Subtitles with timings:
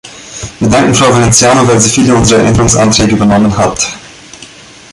[0.59, 3.87] Wir danken Frau Valenciano, weil sie viele unserer Änderungsanträge übernommen hat.